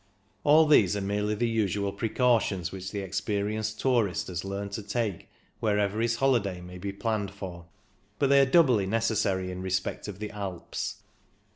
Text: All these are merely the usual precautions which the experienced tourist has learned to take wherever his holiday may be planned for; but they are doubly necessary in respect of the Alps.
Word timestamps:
All 0.43 0.65
these 0.65 0.97
are 0.97 1.01
merely 1.01 1.35
the 1.35 1.47
usual 1.47 1.91
precautions 1.93 2.71
which 2.71 2.89
the 2.89 3.01
experienced 3.01 3.79
tourist 3.79 4.29
has 4.29 4.43
learned 4.43 4.71
to 4.71 4.81
take 4.81 5.29
wherever 5.59 6.01
his 6.01 6.15
holiday 6.15 6.59
may 6.59 6.79
be 6.79 6.91
planned 6.91 7.29
for; 7.29 7.65
but 8.17 8.29
they 8.31 8.39
are 8.39 8.45
doubly 8.47 8.87
necessary 8.87 9.51
in 9.51 9.61
respect 9.61 10.07
of 10.07 10.17
the 10.17 10.31
Alps. 10.31 11.03